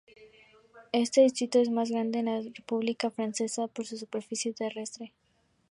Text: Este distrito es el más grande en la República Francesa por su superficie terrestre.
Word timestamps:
Este 0.93 1.21
distrito 1.21 1.59
es 1.59 1.67
el 1.67 1.75
más 1.75 1.91
grande 1.91 2.17
en 2.17 2.25
la 2.25 2.39
República 2.41 3.11
Francesa 3.11 3.67
por 3.67 3.85
su 3.85 3.97
superficie 3.97 4.51
terrestre. 4.51 5.13